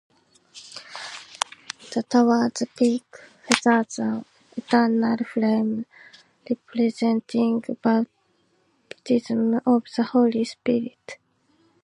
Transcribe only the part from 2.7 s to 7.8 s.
peak features an eternal flame representing